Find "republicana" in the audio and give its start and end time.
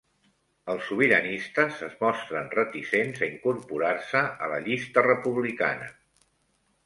5.11-5.91